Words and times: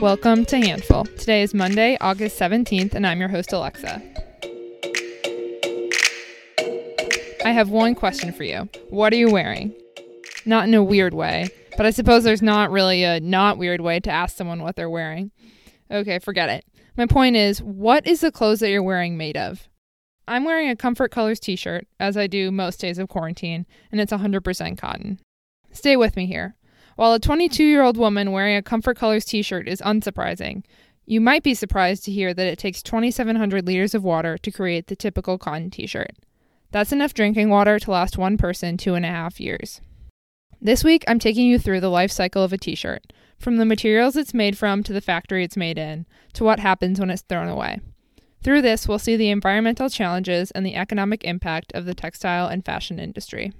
Welcome 0.00 0.44
to 0.44 0.58
Handful. 0.58 1.06
Today 1.06 1.42
is 1.42 1.52
Monday, 1.52 1.98
August 2.00 2.38
17th, 2.38 2.94
and 2.94 3.04
I'm 3.04 3.18
your 3.18 3.28
host, 3.28 3.52
Alexa. 3.52 4.00
I 7.44 7.50
have 7.50 7.70
one 7.70 7.96
question 7.96 8.32
for 8.32 8.44
you. 8.44 8.68
What 8.90 9.12
are 9.12 9.16
you 9.16 9.28
wearing? 9.28 9.74
Not 10.46 10.68
in 10.68 10.74
a 10.74 10.84
weird 10.84 11.14
way, 11.14 11.48
but 11.76 11.84
I 11.84 11.90
suppose 11.90 12.22
there's 12.22 12.42
not 12.42 12.70
really 12.70 13.02
a 13.02 13.18
not 13.18 13.58
weird 13.58 13.80
way 13.80 13.98
to 13.98 14.10
ask 14.10 14.36
someone 14.36 14.62
what 14.62 14.76
they're 14.76 14.88
wearing. 14.88 15.32
Okay, 15.90 16.20
forget 16.20 16.48
it. 16.48 16.64
My 16.96 17.06
point 17.06 17.34
is, 17.34 17.60
what 17.60 18.06
is 18.06 18.20
the 18.20 18.30
clothes 18.30 18.60
that 18.60 18.70
you're 18.70 18.84
wearing 18.84 19.16
made 19.16 19.36
of? 19.36 19.68
I'm 20.28 20.44
wearing 20.44 20.68
a 20.70 20.76
Comfort 20.76 21.10
Colors 21.10 21.40
t 21.40 21.56
shirt, 21.56 21.88
as 21.98 22.16
I 22.16 22.28
do 22.28 22.52
most 22.52 22.78
days 22.78 23.00
of 23.00 23.08
quarantine, 23.08 23.66
and 23.90 24.00
it's 24.00 24.12
100% 24.12 24.78
cotton. 24.78 25.18
Stay 25.72 25.96
with 25.96 26.14
me 26.14 26.26
here. 26.26 26.54
While 26.98 27.12
a 27.12 27.20
22 27.20 27.62
year 27.62 27.82
old 27.82 27.96
woman 27.96 28.32
wearing 28.32 28.56
a 28.56 28.62
Comfort 28.62 28.98
Colors 28.98 29.24
t 29.24 29.40
shirt 29.40 29.68
is 29.68 29.80
unsurprising, 29.82 30.64
you 31.06 31.20
might 31.20 31.44
be 31.44 31.54
surprised 31.54 32.04
to 32.04 32.10
hear 32.10 32.34
that 32.34 32.46
it 32.48 32.58
takes 32.58 32.82
2,700 32.82 33.64
liters 33.64 33.94
of 33.94 34.02
water 34.02 34.36
to 34.38 34.50
create 34.50 34.88
the 34.88 34.96
typical 34.96 35.38
cotton 35.38 35.70
t 35.70 35.86
shirt. 35.86 36.10
That's 36.72 36.90
enough 36.90 37.14
drinking 37.14 37.50
water 37.50 37.78
to 37.78 37.92
last 37.92 38.18
one 38.18 38.36
person 38.36 38.76
two 38.76 38.96
and 38.96 39.04
a 39.06 39.10
half 39.10 39.38
years. 39.38 39.80
This 40.60 40.82
week, 40.82 41.04
I'm 41.06 41.20
taking 41.20 41.46
you 41.46 41.60
through 41.60 41.82
the 41.82 41.88
life 41.88 42.10
cycle 42.10 42.42
of 42.42 42.52
a 42.52 42.58
t 42.58 42.74
shirt, 42.74 43.12
from 43.38 43.58
the 43.58 43.64
materials 43.64 44.16
it's 44.16 44.34
made 44.34 44.58
from 44.58 44.82
to 44.82 44.92
the 44.92 45.00
factory 45.00 45.44
it's 45.44 45.56
made 45.56 45.78
in, 45.78 46.04
to 46.32 46.42
what 46.42 46.58
happens 46.58 46.98
when 46.98 47.10
it's 47.10 47.22
thrown 47.22 47.46
away. 47.46 47.78
Through 48.42 48.62
this, 48.62 48.88
we'll 48.88 48.98
see 48.98 49.16
the 49.16 49.30
environmental 49.30 49.88
challenges 49.88 50.50
and 50.50 50.66
the 50.66 50.74
economic 50.74 51.22
impact 51.22 51.70
of 51.74 51.84
the 51.84 51.94
textile 51.94 52.48
and 52.48 52.64
fashion 52.64 52.98
industry. 52.98 53.52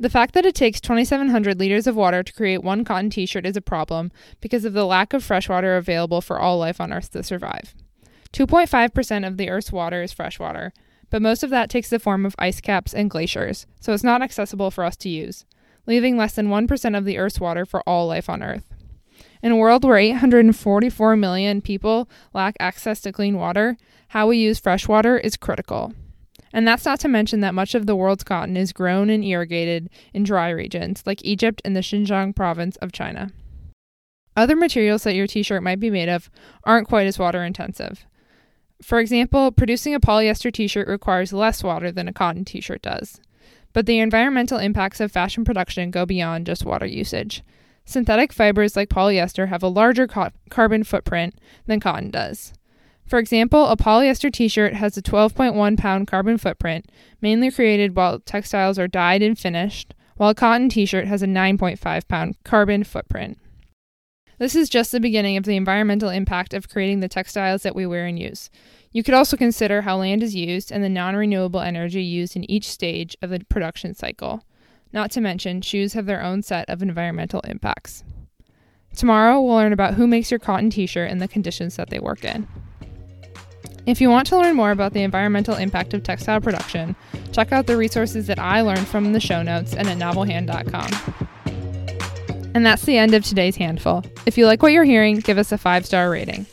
The 0.00 0.08
fact 0.08 0.32
that 0.32 0.46
it 0.46 0.54
takes 0.54 0.80
2,700 0.80 1.60
liters 1.60 1.86
of 1.86 1.94
water 1.94 2.22
to 2.22 2.32
create 2.32 2.64
one 2.64 2.86
cotton 2.86 3.10
t 3.10 3.26
shirt 3.26 3.44
is 3.44 3.54
a 3.54 3.60
problem 3.60 4.10
because 4.40 4.64
of 4.64 4.72
the 4.72 4.86
lack 4.86 5.12
of 5.12 5.22
fresh 5.22 5.46
water 5.46 5.76
available 5.76 6.22
for 6.22 6.40
all 6.40 6.56
life 6.56 6.80
on 6.80 6.90
Earth 6.90 7.10
to 7.10 7.22
survive. 7.22 7.74
2.5% 8.32 9.26
of 9.26 9.36
the 9.36 9.50
Earth's 9.50 9.70
water 9.70 10.02
is 10.02 10.14
freshwater, 10.14 10.72
but 11.10 11.20
most 11.20 11.42
of 11.42 11.50
that 11.50 11.68
takes 11.68 11.90
the 11.90 11.98
form 11.98 12.24
of 12.24 12.34
ice 12.38 12.62
caps 12.62 12.94
and 12.94 13.10
glaciers, 13.10 13.66
so 13.78 13.92
it's 13.92 14.02
not 14.02 14.22
accessible 14.22 14.70
for 14.70 14.84
us 14.84 14.96
to 14.96 15.10
use, 15.10 15.44
leaving 15.86 16.16
less 16.16 16.34
than 16.34 16.48
1% 16.48 16.96
of 16.96 17.04
the 17.04 17.18
Earth's 17.18 17.38
water 17.38 17.66
for 17.66 17.86
all 17.86 18.06
life 18.06 18.30
on 18.30 18.42
Earth. 18.42 18.72
In 19.42 19.52
a 19.52 19.56
world 19.56 19.84
where 19.84 19.98
844 19.98 21.14
million 21.16 21.60
people 21.60 22.08
lack 22.32 22.56
access 22.58 23.02
to 23.02 23.12
clean 23.12 23.36
water, 23.36 23.76
how 24.08 24.28
we 24.28 24.38
use 24.38 24.60
fresh 24.60 24.88
water 24.88 25.18
is 25.18 25.36
critical. 25.36 25.92
And 26.52 26.66
that's 26.66 26.84
not 26.84 27.00
to 27.00 27.08
mention 27.08 27.40
that 27.40 27.54
much 27.54 27.74
of 27.74 27.86
the 27.86 27.94
world's 27.94 28.24
cotton 28.24 28.56
is 28.56 28.72
grown 28.72 29.08
and 29.10 29.24
irrigated 29.24 29.88
in 30.12 30.24
dry 30.24 30.50
regions, 30.50 31.02
like 31.06 31.24
Egypt 31.24 31.62
and 31.64 31.76
the 31.76 31.80
Xinjiang 31.80 32.34
province 32.34 32.76
of 32.76 32.92
China. 32.92 33.30
Other 34.36 34.56
materials 34.56 35.02
that 35.04 35.14
your 35.14 35.26
t 35.26 35.42
shirt 35.42 35.62
might 35.62 35.80
be 35.80 35.90
made 35.90 36.08
of 36.08 36.30
aren't 36.64 36.88
quite 36.88 37.06
as 37.06 37.18
water 37.18 37.44
intensive. 37.44 38.06
For 38.82 38.98
example, 38.98 39.52
producing 39.52 39.94
a 39.94 40.00
polyester 40.00 40.52
t 40.52 40.66
shirt 40.66 40.88
requires 40.88 41.32
less 41.32 41.62
water 41.62 41.92
than 41.92 42.08
a 42.08 42.12
cotton 42.12 42.44
t 42.44 42.60
shirt 42.60 42.82
does. 42.82 43.20
But 43.72 43.86
the 43.86 43.98
environmental 43.98 44.58
impacts 44.58 45.00
of 45.00 45.12
fashion 45.12 45.44
production 45.44 45.90
go 45.90 46.06
beyond 46.06 46.46
just 46.46 46.64
water 46.64 46.86
usage. 46.86 47.42
Synthetic 47.84 48.32
fibers 48.32 48.76
like 48.76 48.88
polyester 48.88 49.48
have 49.48 49.62
a 49.62 49.68
larger 49.68 50.06
co- 50.06 50.30
carbon 50.48 50.84
footprint 50.84 51.34
than 51.66 51.80
cotton 51.80 52.10
does. 52.10 52.52
For 53.10 53.18
example, 53.18 53.66
a 53.66 53.76
polyester 53.76 54.32
t 54.32 54.46
shirt 54.46 54.72
has 54.74 54.96
a 54.96 55.02
12.1 55.02 55.76
pound 55.76 56.06
carbon 56.06 56.38
footprint, 56.38 56.88
mainly 57.20 57.50
created 57.50 57.96
while 57.96 58.20
textiles 58.20 58.78
are 58.78 58.86
dyed 58.86 59.20
and 59.20 59.36
finished, 59.36 59.94
while 60.14 60.30
a 60.30 60.34
cotton 60.34 60.68
t 60.68 60.86
shirt 60.86 61.08
has 61.08 61.20
a 61.20 61.26
9.5 61.26 62.06
pound 62.06 62.36
carbon 62.44 62.84
footprint. 62.84 63.36
This 64.38 64.54
is 64.54 64.68
just 64.68 64.92
the 64.92 65.00
beginning 65.00 65.36
of 65.36 65.42
the 65.42 65.56
environmental 65.56 66.08
impact 66.08 66.54
of 66.54 66.68
creating 66.68 67.00
the 67.00 67.08
textiles 67.08 67.64
that 67.64 67.74
we 67.74 67.84
wear 67.84 68.06
and 68.06 68.16
use. 68.16 68.48
You 68.92 69.02
could 69.02 69.14
also 69.14 69.36
consider 69.36 69.82
how 69.82 69.96
land 69.96 70.22
is 70.22 70.36
used 70.36 70.70
and 70.70 70.84
the 70.84 70.88
non 70.88 71.16
renewable 71.16 71.58
energy 71.58 72.04
used 72.04 72.36
in 72.36 72.48
each 72.48 72.68
stage 72.68 73.16
of 73.22 73.30
the 73.30 73.40
production 73.48 73.92
cycle. 73.92 74.44
Not 74.92 75.10
to 75.10 75.20
mention, 75.20 75.62
shoes 75.62 75.94
have 75.94 76.06
their 76.06 76.22
own 76.22 76.42
set 76.42 76.70
of 76.70 76.80
environmental 76.80 77.40
impacts. 77.40 78.04
Tomorrow, 78.94 79.40
we'll 79.40 79.56
learn 79.56 79.72
about 79.72 79.94
who 79.94 80.06
makes 80.06 80.30
your 80.30 80.38
cotton 80.38 80.70
t 80.70 80.86
shirt 80.86 81.10
and 81.10 81.20
the 81.20 81.26
conditions 81.26 81.74
that 81.74 81.90
they 81.90 81.98
work 81.98 82.24
in. 82.24 82.46
If 83.90 84.00
you 84.00 84.08
want 84.08 84.28
to 84.28 84.38
learn 84.38 84.54
more 84.54 84.70
about 84.70 84.92
the 84.92 85.02
environmental 85.02 85.56
impact 85.56 85.94
of 85.94 86.04
textile 86.04 86.40
production, 86.40 86.94
check 87.32 87.50
out 87.50 87.66
the 87.66 87.76
resources 87.76 88.28
that 88.28 88.38
I 88.38 88.60
learned 88.60 88.86
from 88.86 89.04
in 89.04 89.12
the 89.12 89.18
show 89.18 89.42
notes 89.42 89.74
and 89.74 89.88
at 89.88 89.98
novelhand.com. 89.98 90.90
And 92.54 92.64
that's 92.64 92.84
the 92.84 92.96
end 92.96 93.14
of 93.14 93.24
today's 93.24 93.56
Handful. 93.56 94.04
If 94.26 94.38
you 94.38 94.46
like 94.46 94.62
what 94.62 94.72
you're 94.72 94.84
hearing, 94.84 95.18
give 95.18 95.38
us 95.38 95.50
a 95.50 95.58
five 95.58 95.84
star 95.84 96.08
rating. 96.08 96.46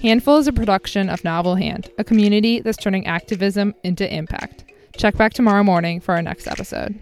Handful 0.00 0.38
is 0.38 0.48
a 0.48 0.52
production 0.52 1.10
of 1.10 1.24
Novel 1.24 1.56
Hand, 1.56 1.90
a 1.98 2.04
community 2.04 2.60
that's 2.60 2.78
turning 2.78 3.06
activism 3.06 3.74
into 3.84 4.10
impact. 4.10 4.64
Check 4.96 5.18
back 5.18 5.34
tomorrow 5.34 5.62
morning 5.62 6.00
for 6.00 6.14
our 6.14 6.22
next 6.22 6.46
episode. 6.46 6.98